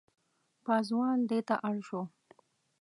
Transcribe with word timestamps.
پازوال 0.65 1.19
دېته 1.31 1.55
اړ 1.67 1.75
شو. 1.87 2.01